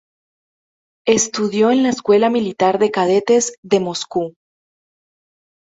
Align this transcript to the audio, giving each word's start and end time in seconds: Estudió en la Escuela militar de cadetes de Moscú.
Estudió 1.05 1.69
en 1.69 1.83
la 1.83 1.89
Escuela 1.89 2.31
militar 2.31 2.79
de 2.79 2.89
cadetes 2.89 3.53
de 3.61 3.79
Moscú. 3.79 4.33